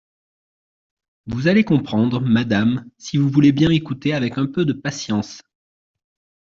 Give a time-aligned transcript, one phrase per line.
[1.27, 5.43] Vous allez comprendre, madame, si vous voulez bien m'écouter avec un peu de patience.